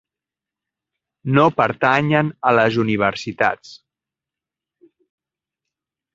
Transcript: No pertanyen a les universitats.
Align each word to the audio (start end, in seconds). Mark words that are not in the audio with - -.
No 1.37 1.43
pertanyen 1.59 2.31
a 2.49 2.55
les 2.61 2.79
universitats. 2.85 3.75